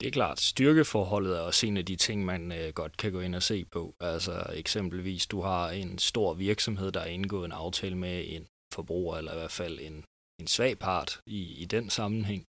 Det 0.00 0.06
er 0.06 0.10
klart, 0.10 0.40
styrkeforholdet 0.40 1.36
er 1.36 1.40
også 1.40 1.66
en 1.66 1.76
af 1.76 1.84
de 1.84 1.96
ting, 1.96 2.24
man 2.24 2.52
øh, 2.52 2.72
godt 2.72 2.96
kan 2.96 3.12
gå 3.12 3.20
ind 3.20 3.34
og 3.34 3.42
se 3.42 3.64
på. 3.64 3.94
Altså 4.00 4.46
eksempelvis, 4.54 5.26
du 5.26 5.40
har 5.40 5.70
en 5.70 5.98
stor 5.98 6.34
virksomhed, 6.34 6.92
der 6.92 7.00
har 7.00 7.06
indgået 7.06 7.44
en 7.44 7.52
aftale 7.52 7.96
med 7.96 8.24
en 8.26 8.46
forbruger, 8.74 9.16
eller 9.16 9.32
i 9.32 9.38
hvert 9.38 9.50
fald 9.50 9.80
en 9.80 10.04
en 10.40 10.46
svag 10.46 10.78
part 10.78 11.20
i, 11.26 11.40
i 11.62 11.64
den 11.64 11.90
sammenhæng, 11.90 12.44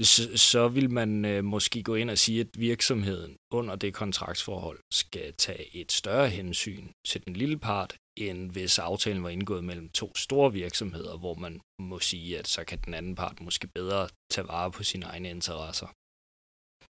så, 0.00 0.36
så 0.36 0.68
vil 0.68 0.90
man 0.90 1.24
øh, 1.24 1.44
måske 1.44 1.82
gå 1.82 1.94
ind 1.94 2.10
og 2.10 2.18
sige, 2.18 2.40
at 2.40 2.48
virksomheden 2.58 3.36
under 3.52 3.76
det 3.76 3.94
kontraktsforhold 3.94 4.80
skal 4.92 5.34
tage 5.34 5.76
et 5.76 5.92
større 5.92 6.28
hensyn 6.28 6.88
til 7.06 7.24
den 7.24 7.36
lille 7.36 7.58
part, 7.58 7.96
end 8.18 8.50
hvis 8.50 8.78
aftalen 8.78 9.22
var 9.22 9.28
indgået 9.28 9.64
mellem 9.64 9.88
to 9.88 10.16
store 10.16 10.52
virksomheder, 10.52 11.18
hvor 11.18 11.34
man 11.34 11.60
må 11.78 12.00
sige, 12.00 12.38
at 12.38 12.48
så 12.48 12.64
kan 12.64 12.78
den 12.84 12.94
anden 12.94 13.14
part 13.14 13.40
måske 13.40 13.66
bedre 13.66 14.08
tage 14.30 14.48
vare 14.48 14.70
på 14.70 14.82
sine 14.82 15.06
egne 15.06 15.30
interesser. 15.30 15.86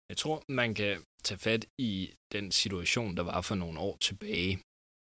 Jeg 0.10 0.18
tror, 0.18 0.44
man 0.48 0.74
kan 0.74 1.04
tage 1.24 1.38
fat 1.38 1.66
i 1.78 2.14
den 2.32 2.52
situation, 2.52 3.18
der 3.18 3.24
var 3.24 3.42
for 3.42 3.56
nogle 3.56 3.80
år 3.80 3.98
tilbage, 3.98 4.60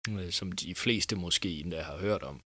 øh, 0.10 0.32
som 0.32 0.52
de 0.52 0.76
fleste 0.76 1.16
måske 1.16 1.60
endda 1.60 1.82
har 1.82 1.98
hørt 1.98 2.24
om. 2.24 2.42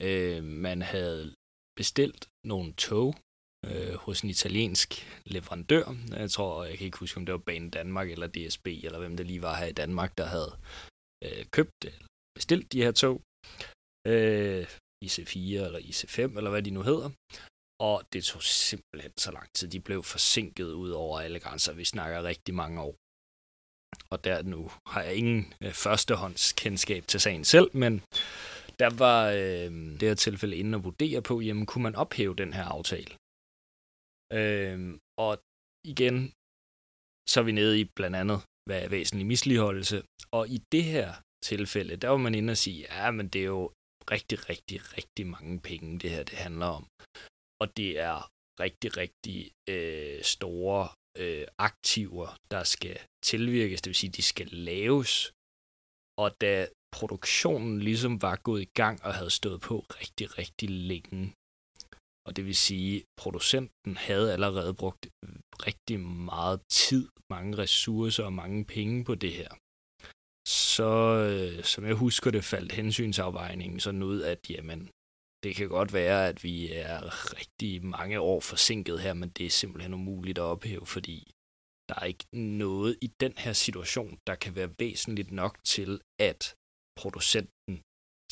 Øh, 0.00 0.44
man 0.44 0.82
havde 0.82 1.34
bestilt 1.76 2.28
nogle 2.44 2.72
tog 2.72 3.14
øh, 3.66 3.94
hos 3.94 4.20
en 4.20 4.30
italiensk 4.30 4.90
leverandør. 5.26 5.84
Jeg 6.10 6.30
tror, 6.30 6.64
jeg 6.64 6.78
kan 6.78 6.84
ikke 6.84 6.98
huske, 6.98 7.16
om 7.16 7.26
det 7.26 7.32
var 7.32 7.38
Banen 7.46 7.70
Danmark 7.70 8.10
eller 8.10 8.26
DSB, 8.26 8.66
eller 8.66 8.98
hvem 8.98 9.16
det 9.16 9.26
lige 9.26 9.42
var 9.42 9.56
her 9.56 9.66
i 9.66 9.72
Danmark, 9.72 10.18
der 10.18 10.26
havde 10.26 10.52
øh, 11.24 11.46
købt 11.50 11.84
eller 11.84 12.06
bestilt 12.34 12.72
de 12.72 12.82
her 12.82 12.92
tog. 12.92 13.22
Øh, 14.06 14.66
IC4 15.04 15.38
eller 15.38 15.78
IC5, 15.78 16.20
eller 16.20 16.50
hvad 16.50 16.62
de 16.62 16.70
nu 16.70 16.82
hedder. 16.82 17.10
Og 17.80 18.02
det 18.12 18.24
tog 18.24 18.42
simpelthen 18.42 19.12
så 19.18 19.30
lang 19.32 19.48
tid. 19.56 19.68
De 19.68 19.80
blev 19.80 20.02
forsinket 20.02 20.72
ud 20.72 20.90
over 20.90 21.20
alle 21.20 21.40
grænser. 21.40 21.72
Vi 21.72 21.84
snakker 21.84 22.22
rigtig 22.22 22.54
mange 22.54 22.80
år. 22.80 22.94
Og 24.10 24.24
der 24.24 24.42
nu 24.42 24.70
har 24.86 25.02
jeg 25.02 25.14
ingen 25.14 25.54
øh, 25.60 25.72
førstehåndskendskab 25.72 27.06
til 27.06 27.20
sagen 27.20 27.44
selv, 27.44 27.70
men 27.76 28.02
der 28.82 28.90
var 29.04 29.20
øh, 29.42 29.70
det 29.98 30.08
her 30.08 30.14
tilfælde 30.14 30.56
inde 30.56 30.78
at 30.78 30.84
vurdere 30.84 31.22
på, 31.22 31.40
jamen 31.40 31.66
kunne 31.66 31.82
man 31.82 32.00
ophæve 32.02 32.34
den 32.42 32.52
her 32.52 32.64
aftale? 32.76 33.12
Øh, 34.38 34.78
og 35.24 35.32
igen, 35.92 36.16
så 37.30 37.36
er 37.40 37.44
vi 37.44 37.52
nede 37.52 37.80
i 37.80 37.84
blandt 37.98 38.16
andet, 38.22 38.38
hvad 38.66 38.78
er 38.82 38.88
væsentlig 38.88 39.26
misligeholdelse. 39.26 39.98
Og 40.36 40.48
i 40.48 40.58
det 40.72 40.84
her 40.84 41.08
tilfælde, 41.50 41.96
der 41.96 42.08
var 42.08 42.16
man 42.26 42.34
inde 42.34 42.50
og 42.50 42.56
sige, 42.56 42.80
ja, 42.90 43.10
men 43.10 43.28
det 43.28 43.40
er 43.40 43.52
jo 43.58 43.72
rigtig, 44.10 44.48
rigtig, 44.50 44.78
rigtig 44.96 45.26
mange 45.26 45.60
penge, 45.60 45.98
det 45.98 46.10
her 46.10 46.24
det 46.30 46.38
handler 46.46 46.66
om. 46.66 46.84
Og 47.62 47.76
det 47.76 47.90
er 47.98 48.30
rigtig, 48.60 48.96
rigtig 48.96 49.38
øh, 49.74 50.22
store 50.22 50.88
øh, 51.22 51.46
aktiver, 51.58 52.28
der 52.50 52.64
skal 52.64 52.98
tilvirkes, 53.30 53.82
det 53.82 53.90
vil 53.90 54.02
sige, 54.02 54.16
de 54.18 54.22
skal 54.22 54.46
laves. 54.46 55.32
Og 56.22 56.28
da 56.40 56.68
produktionen 56.98 57.78
ligesom 57.88 58.22
var 58.22 58.36
gået 58.36 58.62
i 58.62 58.70
gang 58.80 58.96
og 59.06 59.14
havde 59.14 59.30
stået 59.40 59.60
på 59.60 59.74
rigtig, 60.00 60.38
rigtig 60.38 60.70
længe. 60.70 61.34
Og 62.26 62.36
det 62.36 62.44
vil 62.46 62.56
sige, 62.68 62.96
at 62.96 63.04
producenten 63.22 63.96
havde 63.96 64.32
allerede 64.32 64.74
brugt 64.74 65.02
rigtig 65.66 66.00
meget 66.00 66.60
tid, 66.70 67.08
mange 67.30 67.58
ressourcer 67.58 68.24
og 68.24 68.32
mange 68.32 68.64
penge 68.64 69.04
på 69.04 69.14
det 69.14 69.32
her. 69.32 69.50
Så, 70.74 70.90
øh, 71.28 71.64
som 71.64 71.84
jeg 71.84 71.94
husker 71.94 72.30
det, 72.30 72.44
faldt 72.44 72.72
hensynsafvejningen 72.72 73.80
sådan 73.80 74.02
ud, 74.02 74.22
at 74.22 74.50
jamen, 74.50 74.80
det 75.44 75.56
kan 75.56 75.68
godt 75.68 75.92
være, 75.92 76.28
at 76.28 76.44
vi 76.44 76.72
er 76.72 77.00
rigtig 77.38 77.84
mange 77.84 78.20
år 78.20 78.40
forsinket 78.40 79.00
her, 79.00 79.14
men 79.14 79.28
det 79.28 79.46
er 79.46 79.50
simpelthen 79.50 79.94
umuligt 79.94 80.38
at 80.38 80.42
ophæve, 80.42 80.86
fordi 80.86 81.18
der 81.88 81.94
er 81.94 82.04
ikke 82.04 82.26
noget 82.32 82.98
i 83.00 83.06
den 83.06 83.34
her 83.36 83.52
situation, 83.52 84.18
der 84.26 84.34
kan 84.34 84.54
være 84.54 84.74
væsentligt 84.78 85.30
nok 85.30 85.58
til, 85.64 86.00
at 86.30 86.54
producenten 87.00 87.74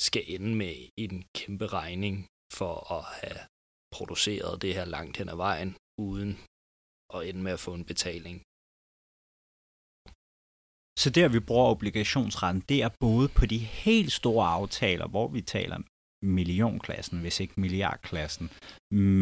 skal 0.06 0.24
ende 0.34 0.52
med 0.62 0.74
en 1.04 1.24
kæmpe 1.38 1.66
regning 1.66 2.14
for 2.58 2.74
at 2.98 3.04
have 3.20 3.40
produceret 3.96 4.62
det 4.62 4.74
her 4.74 4.84
langt 4.84 5.16
hen 5.18 5.28
ad 5.28 5.36
vejen, 5.36 5.70
uden 6.08 6.30
at 7.14 7.20
ende 7.28 7.42
med 7.46 7.52
at 7.52 7.64
få 7.66 7.72
en 7.74 7.84
betaling. 7.92 8.36
Så 11.02 11.08
der 11.16 11.28
vi 11.28 11.40
bruger 11.48 11.72
obligationsretten, 11.74 12.62
det 12.70 12.78
er 12.86 12.90
både 13.00 13.28
på 13.38 13.44
de 13.52 13.58
helt 13.58 14.12
store 14.12 14.46
aftaler, 14.46 15.06
hvor 15.08 15.28
vi 15.28 15.42
taler 15.42 15.78
millionklassen, 16.38 17.20
hvis 17.20 17.40
ikke 17.40 17.60
milliardklassen, 17.60 18.46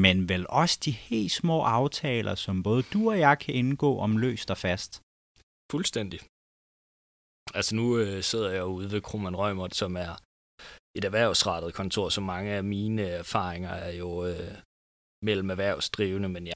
men 0.07 0.29
vel 0.29 0.47
også 0.49 0.77
de 0.85 0.91
helt 0.91 1.33
små 1.33 1.63
aftaler, 1.63 2.35
som 2.35 2.63
både 2.63 2.83
du 2.83 3.01
og 3.11 3.19
jeg 3.19 3.39
kan 3.39 3.55
indgå 3.55 3.99
om 3.99 4.17
løst 4.17 4.51
og 4.51 4.59
fast. 4.59 4.93
Fuldstændig. 5.73 6.21
Altså 7.55 7.77
nu 7.77 7.99
øh, 7.99 8.23
sidder 8.23 8.51
jeg 8.51 8.65
ude 8.67 8.93
ved 8.93 9.01
Krumman 9.01 9.37
Rømert, 9.37 9.75
som 9.75 9.97
er 9.97 10.13
et 10.97 11.05
erhvervsrettet 11.05 11.75
kontor, 11.75 12.09
så 12.09 12.21
mange 12.21 12.51
af 12.53 12.65
mine 12.65 13.03
erfaringer 13.03 13.71
er 13.71 13.93
jo 14.03 14.27
øh, 14.27 14.55
mellem 15.25 15.51
erhvervsdrivende, 15.51 16.29
men 16.29 16.47
ja, 16.47 16.53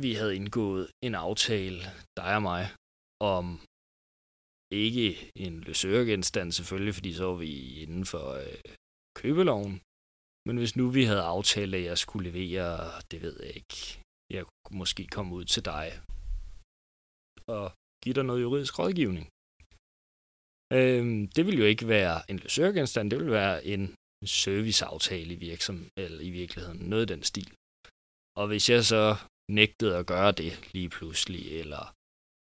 vi 0.00 0.14
havde 0.14 0.36
indgået 0.36 0.90
en 1.04 1.14
aftale, 1.14 1.80
dig 2.16 2.34
og 2.36 2.42
mig, 2.42 2.64
om 3.20 3.60
ikke 4.72 5.30
en 5.36 5.60
løsøregenstand 5.60 6.52
selvfølgelig, 6.52 6.94
fordi 6.94 7.12
så 7.12 7.24
var 7.24 7.38
vi 7.46 7.52
inden 7.82 8.04
for 8.12 8.24
øh, 8.42 8.60
købeloven. 9.20 9.80
Men 10.46 10.56
hvis 10.56 10.76
nu 10.76 10.84
vi 10.90 11.04
havde 11.04 11.22
aftalt, 11.22 11.74
at 11.74 11.84
jeg 11.84 11.98
skulle 11.98 12.30
levere, 12.30 13.00
det 13.10 13.22
ved 13.22 13.36
jeg 13.42 13.56
ikke, 13.56 14.02
jeg 14.30 14.44
kunne 14.64 14.78
måske 14.78 15.06
komme 15.06 15.34
ud 15.34 15.44
til 15.44 15.64
dig 15.64 15.86
og 17.46 17.72
give 18.02 18.14
dig 18.14 18.24
noget 18.24 18.42
juridisk 18.42 18.78
rådgivning. 18.78 19.26
Øhm, 20.72 21.28
det 21.36 21.46
vil 21.46 21.58
jo 21.58 21.64
ikke 21.64 21.88
være 21.88 22.30
en 22.30 22.38
løsørgenstand, 22.38 23.10
det 23.10 23.18
vil 23.18 23.30
være 23.30 23.64
en 23.64 23.94
serviceaftale 24.24 25.34
i, 25.34 25.36
virksom, 25.36 25.88
eller 25.96 26.20
i 26.20 26.30
virkeligheden, 26.30 26.78
noget 26.78 27.10
i 27.10 27.12
den 27.14 27.22
stil. 27.22 27.50
Og 28.40 28.46
hvis 28.46 28.70
jeg 28.70 28.84
så 28.84 29.16
nægtede 29.58 29.96
at 29.96 30.06
gøre 30.06 30.32
det 30.32 30.52
lige 30.72 30.90
pludselig, 30.96 31.42
eller 31.60 31.94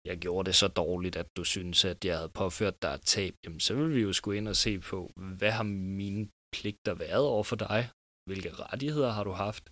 jeg 0.10 0.18
gjorde 0.18 0.46
det 0.48 0.56
så 0.56 0.68
dårligt, 0.68 1.16
at 1.16 1.28
du 1.38 1.44
synes, 1.44 1.86
at 1.86 2.06
jeg 2.06 2.16
havde 2.18 2.30
påført 2.30 2.82
dig 2.82 2.94
et 2.94 3.02
tab, 3.02 3.34
jamen 3.44 3.60
så 3.60 3.74
vil 3.76 3.96
vi 3.96 4.02
jo 4.02 4.14
skulle 4.14 4.38
ind 4.38 4.48
og 4.48 4.56
se 4.56 4.80
på, 4.80 5.12
hvad 5.16 5.52
har 5.52 5.64
mine 6.00 6.30
pligter 6.56 6.94
været 6.94 7.26
over 7.34 7.44
for 7.44 7.56
dig? 7.56 7.90
Hvilke 8.28 8.52
rettigheder 8.54 9.12
har 9.12 9.24
du 9.24 9.32
haft? 9.32 9.64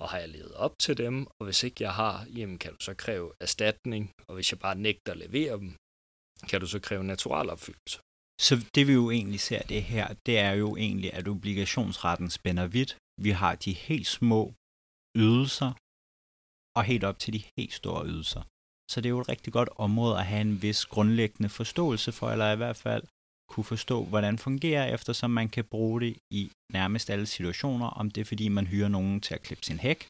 Og 0.00 0.08
har 0.08 0.18
jeg 0.18 0.28
levet 0.28 0.54
op 0.54 0.74
til 0.78 0.96
dem? 0.96 1.26
Og 1.38 1.44
hvis 1.44 1.62
ikke 1.62 1.82
jeg 1.84 1.94
har, 1.94 2.26
jamen 2.36 2.58
kan 2.58 2.72
du 2.72 2.80
så 2.80 2.94
kræve 2.94 3.32
erstatning? 3.40 4.10
Og 4.28 4.34
hvis 4.34 4.52
jeg 4.52 4.58
bare 4.58 4.74
nægter 4.86 5.12
at 5.12 5.18
levere 5.18 5.58
dem, 5.58 5.76
kan 6.48 6.60
du 6.60 6.66
så 6.66 6.78
kræve 6.86 7.04
naturalopfyldelse. 7.04 7.98
Så 8.46 8.54
det 8.74 8.86
vi 8.88 8.92
jo 8.92 9.10
egentlig 9.10 9.40
ser 9.40 9.62
det 9.62 9.82
her, 9.82 10.06
det 10.26 10.38
er 10.38 10.52
jo 10.52 10.76
egentlig, 10.76 11.14
at 11.14 11.28
obligationsretten 11.28 12.30
spænder 12.30 12.66
vidt. 12.66 12.96
Vi 13.20 13.30
har 13.30 13.54
de 13.54 13.72
helt 13.72 14.06
små 14.06 14.40
ydelser, 15.16 15.72
og 16.76 16.84
helt 16.84 17.04
op 17.04 17.18
til 17.18 17.32
de 17.32 17.42
helt 17.56 17.74
store 17.80 18.06
ydelser. 18.06 18.42
Så 18.90 19.00
det 19.00 19.06
er 19.06 19.16
jo 19.16 19.20
et 19.20 19.28
rigtig 19.28 19.52
godt 19.52 19.68
område 19.76 20.18
at 20.18 20.26
have 20.26 20.40
en 20.40 20.62
vis 20.62 20.84
grundlæggende 20.86 21.48
forståelse 21.48 22.12
for, 22.12 22.30
eller 22.30 22.52
i 22.52 22.56
hvert 22.56 22.76
fald 22.76 23.04
kunne 23.50 23.64
forstå, 23.64 24.04
hvordan 24.04 24.32
det 24.34 24.40
fungerer, 24.40 24.94
eftersom 24.94 25.30
man 25.30 25.48
kan 25.48 25.64
bruge 25.64 26.00
det 26.00 26.16
i 26.30 26.42
nærmest 26.72 27.10
alle 27.10 27.26
situationer, 27.26 27.86
om 27.86 28.10
det 28.10 28.20
er 28.20 28.24
fordi, 28.24 28.48
man 28.48 28.66
hyrer 28.66 28.88
nogen 28.88 29.20
til 29.20 29.34
at 29.34 29.42
klippe 29.42 29.64
sin 29.64 29.78
hæk, 29.78 30.00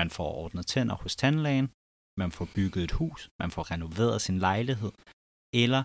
man 0.00 0.10
får 0.10 0.30
ordnet 0.42 0.66
tænder 0.66 0.94
hos 0.94 1.16
tandlægen, 1.16 1.68
man 2.22 2.30
får 2.32 2.48
bygget 2.56 2.84
et 2.84 2.92
hus, 3.00 3.28
man 3.42 3.50
får 3.50 3.70
renoveret 3.70 4.22
sin 4.22 4.38
lejlighed, 4.38 4.92
eller 5.54 5.82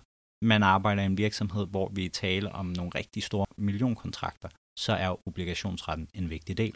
man 0.51 0.63
arbejder 0.63 1.01
i 1.03 1.05
en 1.05 1.17
virksomhed, 1.17 1.67
hvor 1.67 1.87
vi 1.89 2.09
taler 2.09 2.51
om 2.51 2.65
nogle 2.65 2.91
rigtig 2.95 3.23
store 3.23 3.47
millionkontrakter, 3.57 4.49
så 4.79 4.93
er 4.93 5.27
obligationsretten 5.27 6.07
en 6.13 6.29
vigtig 6.29 6.57
del. 6.57 6.75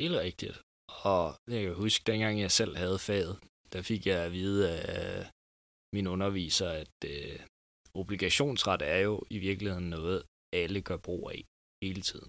Helt 0.00 0.16
rigtigt. 0.26 0.56
Og 1.04 1.24
jeg 1.54 1.60
kan 1.64 1.74
huske, 1.74 2.02
dengang 2.06 2.40
jeg 2.40 2.50
selv 2.50 2.76
havde 2.76 2.98
faget, 2.98 3.34
der 3.72 3.82
fik 3.82 4.06
jeg 4.06 4.18
at 4.26 4.32
vide 4.32 4.62
af 4.70 5.30
min 5.94 6.06
underviser, 6.06 6.70
at 6.82 6.96
øh, 7.04 7.40
obligationsret 7.94 8.82
er 8.82 9.00
jo 9.08 9.22
i 9.30 9.38
virkeligheden 9.38 9.90
noget, 9.90 10.22
alle 10.52 10.80
gør 10.88 10.96
brug 10.96 11.30
af 11.30 11.44
hele 11.84 12.02
tiden. 12.02 12.28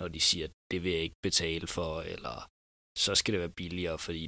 Når 0.00 0.08
de 0.08 0.20
siger, 0.20 0.44
at 0.48 0.54
det 0.70 0.78
vil 0.82 0.92
jeg 0.92 1.00
ikke 1.00 1.20
betale 1.22 1.66
for, 1.66 1.90
eller 2.14 2.36
så 3.04 3.14
skal 3.14 3.32
det 3.32 3.40
være 3.40 3.58
billigere, 3.62 3.98
fordi 3.98 4.22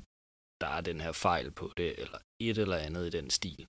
der 0.61 0.71
er 0.76 0.80
den 0.90 1.00
her 1.00 1.12
fejl 1.12 1.50
på 1.61 1.73
det, 1.76 1.90
eller 2.02 2.18
et 2.40 2.59
eller 2.59 2.76
andet 2.87 3.06
i 3.06 3.16
den 3.18 3.30
stil. 3.30 3.66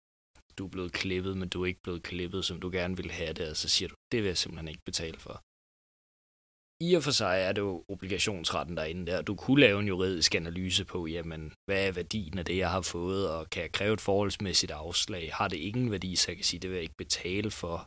Du 0.57 0.65
er 0.65 0.69
blevet 0.69 0.93
klippet, 1.01 1.37
men 1.37 1.49
du 1.49 1.61
er 1.61 1.65
ikke 1.65 1.83
blevet 1.83 2.03
klippet, 2.03 2.45
som 2.45 2.59
du 2.59 2.69
gerne 2.77 2.97
vil 2.97 3.11
have 3.11 3.33
det, 3.33 3.49
og 3.49 3.57
så 3.57 3.69
siger 3.69 3.89
du, 3.89 3.95
det 4.11 4.19
vil 4.21 4.27
jeg 4.27 4.37
simpelthen 4.37 4.67
ikke 4.67 4.85
betale 4.85 5.19
for. 5.19 5.35
I 6.87 6.89
og 6.97 7.03
for 7.03 7.11
sig 7.11 7.35
er 7.47 7.51
det 7.51 7.61
jo 7.61 7.85
obligationsretten 7.89 8.77
derinde 8.77 9.05
der. 9.11 9.21
Du 9.21 9.35
kunne 9.35 9.59
lave 9.59 9.79
en 9.79 9.87
juridisk 9.87 10.35
analyse 10.35 10.85
på, 10.85 11.07
jamen, 11.07 11.53
hvad 11.65 11.87
er 11.87 11.91
værdien 11.91 12.37
af 12.37 12.45
det, 12.45 12.57
jeg 12.57 12.71
har 12.71 12.81
fået, 12.81 13.29
og 13.29 13.49
kan 13.49 13.61
jeg 13.63 13.71
kræve 13.71 13.93
et 13.93 14.01
forholdsmæssigt 14.01 14.71
afslag? 14.71 15.33
Har 15.33 15.47
det 15.47 15.57
ingen 15.57 15.91
værdi, 15.91 16.15
så 16.15 16.25
jeg 16.31 16.37
kan 16.37 16.45
sige, 16.45 16.59
det 16.59 16.69
vil 16.69 16.75
jeg 16.75 16.83
ikke 16.83 17.03
betale 17.05 17.51
for 17.51 17.77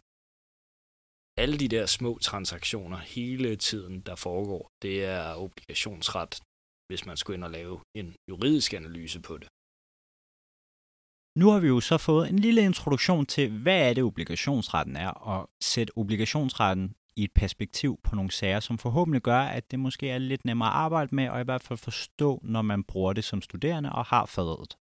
alle 1.42 1.58
de 1.58 1.68
der 1.68 1.86
små 1.86 2.18
transaktioner 2.18 2.96
hele 2.96 3.56
tiden, 3.56 4.00
der 4.00 4.16
foregår, 4.16 4.70
det 4.82 5.04
er 5.04 5.34
obligationsret, 5.34 6.32
hvis 6.88 7.06
man 7.06 7.16
skulle 7.16 7.36
ind 7.36 7.44
og 7.44 7.50
lave 7.50 7.80
en 7.94 8.14
juridisk 8.30 8.74
analyse 8.74 9.20
på 9.20 9.38
det. 9.38 9.48
Nu 11.40 11.46
har 11.50 11.60
vi 11.60 11.68
jo 11.68 11.80
så 11.80 11.98
fået 11.98 12.28
en 12.28 12.38
lille 12.38 12.62
introduktion 12.62 13.26
til, 13.26 13.62
hvad 13.62 13.88
er 13.88 13.94
det 13.94 14.04
obligationsretten 14.04 14.96
er, 14.96 15.08
og 15.08 15.50
sætte 15.60 15.92
obligationsretten 15.96 16.94
i 17.16 17.24
et 17.24 17.32
perspektiv 17.34 18.00
på 18.04 18.14
nogle 18.14 18.30
sager, 18.30 18.60
som 18.60 18.78
forhåbentlig 18.78 19.22
gør, 19.22 19.40
at 19.40 19.70
det 19.70 19.78
måske 19.80 20.10
er 20.10 20.18
lidt 20.18 20.44
nemmere 20.44 20.68
at 20.68 20.74
arbejde 20.74 21.14
med, 21.14 21.28
og 21.28 21.40
i 21.40 21.44
hvert 21.44 21.62
fald 21.62 21.78
forstå, 21.78 22.40
når 22.42 22.62
man 22.62 22.84
bruger 22.84 23.12
det 23.12 23.24
som 23.24 23.42
studerende 23.42 23.92
og 23.92 24.04
har 24.04 24.26
fadet. 24.26 24.76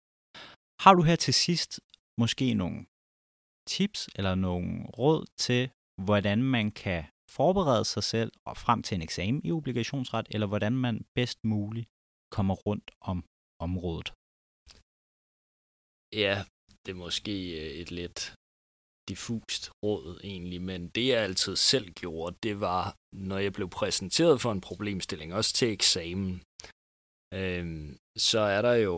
Har 0.84 0.94
du 0.94 1.02
her 1.02 1.16
til 1.16 1.34
sidst 1.34 1.80
måske 2.18 2.54
nogle 2.54 2.86
tips 3.68 4.10
eller 4.16 4.36
nogle 4.36 4.86
råd 5.00 5.26
til, 5.38 5.70
hvordan 6.02 6.44
man 6.44 6.72
kan 6.72 7.04
forberede 7.30 7.86
sig 7.86 8.04
selv 8.04 8.32
og 8.46 8.58
frem 8.58 8.84
til 8.84 8.96
en 8.96 9.02
eksamen 9.02 9.42
i 9.44 9.52
obligationsret, 9.52 10.28
eller 10.32 10.48
hvordan 10.48 10.74
man 10.74 11.06
bedst 11.16 11.40
muligt 11.44 11.88
kommer 12.32 12.56
rundt 12.56 12.92
om 13.02 13.26
området? 13.60 14.14
Ja, 16.24 16.36
det 16.86 16.92
er 16.92 17.04
måske 17.06 17.36
øh, 17.62 17.72
et 17.82 17.92
lidt 17.92 18.20
diffust 19.10 19.64
råd 19.84 20.20
egentlig, 20.24 20.62
men 20.62 20.90
det 20.96 21.08
jeg 21.08 21.20
altid 21.24 21.56
selv 21.56 21.88
gjorde, 22.02 22.36
det 22.44 22.60
var, 22.60 22.96
når 23.28 23.38
jeg 23.38 23.54
blev 23.54 23.70
præsenteret 23.70 24.42
for 24.42 24.52
en 24.52 24.62
problemstilling, 24.62 25.34
også 25.34 25.54
til 25.54 25.68
eksamen, 25.78 26.34
øhm, 27.40 27.98
så 28.30 28.40
er 28.56 28.62
der 28.62 28.76
jo 28.88 28.96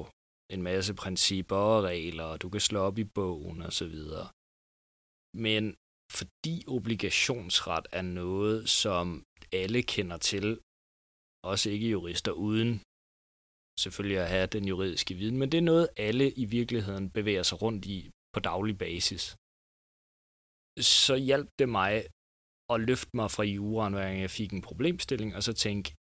en 0.53 0.61
masse 0.61 0.93
principper 0.93 1.55
og 1.55 1.83
regler, 1.83 2.23
og 2.23 2.41
du 2.41 2.49
kan 2.49 2.61
slå 2.61 2.79
op 2.79 2.97
i 2.97 3.03
bogen 3.03 3.61
og 3.61 3.73
så 3.73 3.85
videre. 3.95 4.27
Men 5.45 5.75
fordi 6.19 6.55
obligationsret 6.67 7.85
er 7.91 8.01
noget, 8.01 8.69
som 8.69 9.23
alle 9.61 9.81
kender 9.93 10.17
til, 10.17 10.47
også 11.51 11.69
ikke 11.69 11.89
jurister, 11.89 12.31
uden 12.31 12.81
selvfølgelig 13.83 14.19
at 14.19 14.29
have 14.29 14.47
den 14.47 14.65
juridiske 14.67 15.13
viden, 15.15 15.37
men 15.37 15.51
det 15.51 15.57
er 15.57 15.71
noget, 15.71 15.89
alle 15.97 16.31
i 16.31 16.45
virkeligheden 16.45 17.09
bevæger 17.09 17.43
sig 17.43 17.61
rundt 17.61 17.85
i 17.85 18.11
på 18.33 18.39
daglig 18.39 18.77
basis. 18.77 19.23
Så 20.79 21.15
hjalp 21.15 21.49
det 21.59 21.69
mig 21.69 21.93
at 22.73 22.79
løfte 22.89 23.11
mig 23.19 23.31
fra 23.31 23.43
juraen, 23.43 23.93
hver 23.93 24.07
gang 24.07 24.21
jeg 24.21 24.29
fik 24.39 24.51
en 24.53 24.61
problemstilling, 24.61 25.35
og 25.35 25.43
så 25.43 25.53
tænke, 25.53 25.95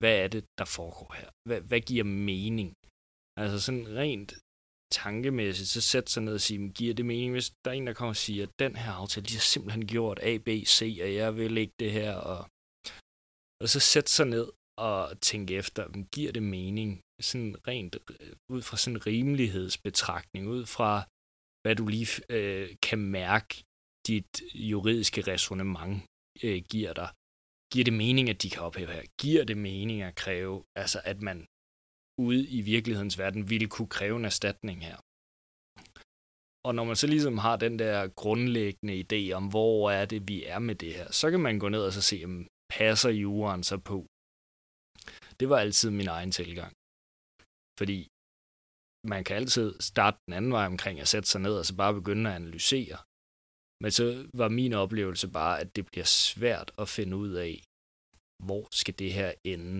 hvad 0.00 0.14
er 0.24 0.28
det, 0.28 0.44
der 0.58 0.64
foregår 0.64 1.10
her? 1.20 1.30
Hvad, 1.48 1.60
hvad 1.60 1.80
giver 1.80 2.04
mening? 2.04 2.68
Altså 3.42 3.58
sådan 3.66 3.86
rent 4.00 4.32
tankemæssigt, 4.92 5.68
så 5.68 5.80
sætte 5.80 6.10
sig 6.12 6.22
ned 6.22 6.34
og 6.34 6.40
sige, 6.40 6.72
giver 6.78 6.94
det 6.94 7.06
mening, 7.06 7.32
hvis 7.32 7.50
der 7.64 7.70
er 7.70 7.74
en, 7.74 7.86
der 7.86 7.92
kommer 7.92 8.14
og 8.18 8.24
siger, 8.26 8.42
at 8.46 8.58
den 8.58 8.76
her 8.76 8.92
aftale, 8.92 9.26
de 9.26 9.34
har 9.40 9.46
simpelthen 9.54 9.86
gjort 9.86 10.18
A, 10.30 10.38
B, 10.46 10.48
C, 10.76 10.98
og 11.04 11.14
jeg 11.14 11.36
vil 11.36 11.58
ikke 11.58 11.74
det 11.78 11.92
her, 11.92 12.14
og, 12.14 12.40
og 13.62 13.68
så 13.74 13.80
sætte 13.92 14.10
sig 14.16 14.26
ned 14.26 14.46
at 14.80 15.18
tænke 15.20 15.54
efter, 15.54 15.82
giver 16.14 16.32
det 16.32 16.42
mening? 16.42 17.00
Sådan 17.20 17.56
rent 17.68 17.96
øh, 18.20 18.32
ud 18.48 18.62
fra 18.62 18.76
sådan 18.76 18.96
en 18.96 19.06
rimelighedsbetragtning, 19.06 20.48
ud 20.48 20.66
fra 20.66 21.04
hvad 21.62 21.76
du 21.76 21.86
lige 21.86 22.22
øh, 22.28 22.76
kan 22.82 22.98
mærke, 22.98 23.64
dit 24.06 24.42
juridiske 24.54 25.20
resonemang 25.32 25.92
øh, 26.42 26.62
giver 26.70 26.92
dig. 26.92 27.10
Giver 27.72 27.84
det 27.84 27.92
mening, 27.92 28.30
at 28.30 28.42
de 28.42 28.50
kan 28.50 28.62
ophæve 28.62 28.92
her? 28.92 29.02
Giver 29.20 29.44
det 29.44 29.56
mening 29.56 30.02
at 30.02 30.14
kræve, 30.14 30.64
altså 30.76 31.00
at 31.04 31.22
man 31.22 31.46
ude 32.18 32.48
i 32.48 32.60
virkelighedens 32.60 33.18
verden 33.18 33.50
ville 33.50 33.68
kunne 33.68 33.88
kræve 33.88 34.16
en 34.16 34.24
erstatning 34.24 34.84
her? 34.84 34.96
Og 36.66 36.74
når 36.74 36.84
man 36.84 36.96
så 36.96 37.06
ligesom 37.06 37.38
har 37.38 37.56
den 37.56 37.78
der 37.78 38.08
grundlæggende 38.08 39.04
idé 39.04 39.32
om, 39.32 39.48
hvor 39.48 39.90
er 39.90 40.04
det, 40.04 40.28
vi 40.28 40.44
er 40.44 40.58
med 40.58 40.74
det 40.74 40.94
her, 40.94 41.12
så 41.12 41.30
kan 41.30 41.40
man 41.40 41.58
gå 41.58 41.68
ned 41.68 41.82
og 41.82 41.92
så 41.92 42.02
se, 42.02 42.22
om 42.24 42.46
passer 42.70 43.10
juraen 43.10 43.62
så 43.62 43.78
på 43.78 44.06
det 45.40 45.46
var 45.50 45.58
altid 45.64 45.90
min 45.90 46.08
egen 46.16 46.32
tilgang. 46.40 46.72
Fordi 47.78 47.98
man 49.12 49.24
kan 49.26 49.36
altid 49.40 49.68
starte 49.90 50.18
den 50.26 50.32
anden 50.38 50.52
vej 50.52 50.66
omkring 50.66 50.96
at 51.00 51.08
sætte 51.12 51.28
sig 51.28 51.40
ned 51.40 51.54
og 51.60 51.66
så 51.66 51.74
bare 51.82 51.98
begynde 52.00 52.30
at 52.30 52.36
analysere. 52.40 52.98
Men 53.82 53.90
så 53.98 54.04
var 54.40 54.48
min 54.48 54.72
oplevelse 54.72 55.28
bare, 55.40 55.54
at 55.62 55.76
det 55.76 55.84
bliver 55.86 56.08
svært 56.30 56.68
at 56.82 56.88
finde 56.96 57.16
ud 57.16 57.32
af, 57.46 57.54
hvor 58.46 58.64
skal 58.80 58.98
det 59.02 59.12
her 59.18 59.30
ende, 59.54 59.76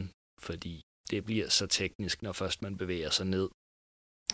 fordi 0.47 0.75
det 1.11 1.25
bliver 1.29 1.49
så 1.49 1.67
teknisk, 1.67 2.17
når 2.23 2.33
først 2.33 2.63
man 2.63 2.77
bevæger 2.83 3.11
sig 3.11 3.27
ned. 3.27 3.49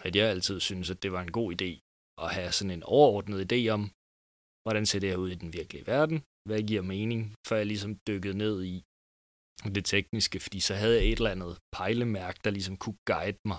At 0.06 0.16
jeg 0.16 0.26
altid 0.34 0.60
synes, 0.60 0.90
at 0.90 1.02
det 1.02 1.12
var 1.12 1.22
en 1.22 1.32
god 1.32 1.48
idé 1.54 1.70
at 2.24 2.34
have 2.36 2.52
sådan 2.52 2.70
en 2.70 2.82
overordnet 2.82 3.40
idé 3.46 3.60
om, 3.76 3.82
hvordan 4.64 4.86
ser 4.86 5.00
det 5.00 5.10
her 5.10 5.16
ud 5.24 5.30
i 5.30 5.42
den 5.44 5.52
virkelige 5.52 5.86
verden, 5.86 6.18
hvad 6.48 6.60
giver 6.68 6.82
mening, 6.82 7.20
før 7.48 7.56
jeg 7.56 7.66
ligesom 7.66 7.92
dykkede 8.08 8.38
ned 8.44 8.56
i, 8.64 8.76
det 9.74 9.84
tekniske, 9.84 10.40
fordi 10.40 10.60
så 10.60 10.74
havde 10.74 10.96
jeg 10.96 11.04
et 11.04 11.16
eller 11.16 11.30
andet 11.30 11.58
pejlemærke, 11.72 12.40
der 12.44 12.50
ligesom 12.50 12.76
kunne 12.76 12.96
guide 13.06 13.38
mig. 13.44 13.58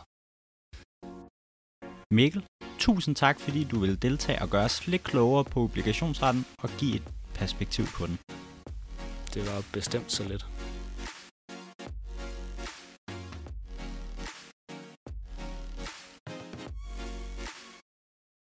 Mikkel, 2.14 2.46
tusind 2.80 3.16
tak, 3.16 3.40
fordi 3.40 3.64
du 3.64 3.80
vil 3.80 4.02
deltage 4.02 4.42
og 4.42 4.50
gøre 4.50 4.66
os 4.66 4.88
lidt 4.88 5.04
klogere 5.04 5.46
på 5.46 5.60
obligationsretten 5.64 6.46
og 6.64 6.70
give 6.80 6.96
et 6.96 7.08
perspektiv 7.34 7.86
på 7.86 8.06
den. 8.08 8.18
Det 9.34 9.42
var 9.48 9.64
bestemt 9.74 10.12
så 10.12 10.24
lidt. 10.28 10.46